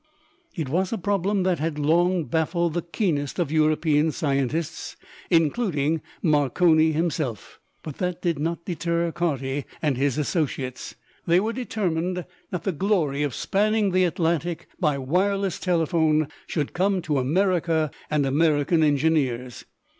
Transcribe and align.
It 0.55 0.67
was 0.67 0.91
a 0.91 0.97
problem 0.97 1.43
that 1.43 1.59
had 1.59 1.77
long 1.77 2.23
baffled 2.25 2.73
the 2.73 2.81
keenest 2.81 3.37
of 3.37 3.51
European 3.51 4.11
scientists, 4.11 4.95
including 5.29 6.01
Marconi 6.23 6.91
himself, 6.91 7.59
but 7.83 7.97
that 7.99 8.19
did 8.19 8.39
not 8.39 8.65
deter 8.65 9.11
Carty 9.11 9.63
and 9.79 9.97
his 9.97 10.17
associates. 10.17 10.95
They 11.27 11.39
were 11.39 11.53
determined 11.53 12.25
that 12.49 12.63
the 12.63 12.71
glory 12.71 13.21
of 13.21 13.35
spanning 13.35 13.91
the 13.91 14.05
Atlantic 14.05 14.67
by 14.79 14.97
wireless 14.97 15.59
telephone 15.59 16.29
should 16.47 16.73
come 16.73 17.03
to 17.03 17.19
America 17.19 17.91
and 18.09 18.25
American 18.25 18.81
engineers. 18.81 19.65